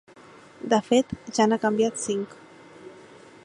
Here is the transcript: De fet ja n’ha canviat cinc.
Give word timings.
De 0.71 0.79
fet 0.87 1.13
ja 1.39 1.45
n’ha 1.49 1.61
canviat 1.67 2.01
cinc. 2.07 2.29